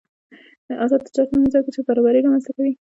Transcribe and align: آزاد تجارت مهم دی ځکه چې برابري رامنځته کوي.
آزاد 0.83 1.01
تجارت 1.07 1.29
مهم 1.31 1.43
دی 1.45 1.51
ځکه 1.55 1.69
چې 1.75 1.81
برابري 1.87 2.19
رامنځته 2.21 2.51
کوي. 2.57 2.73